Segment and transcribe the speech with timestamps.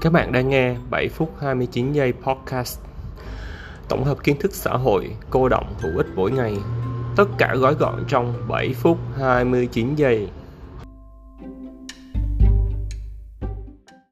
[0.00, 2.80] Các bạn đang nghe 7 phút 29 giây podcast.
[3.88, 6.56] Tổng hợp kiến thức xã hội, cô động hữu ích mỗi ngày.
[7.16, 10.28] Tất cả gói gọn trong 7 phút 29 giây.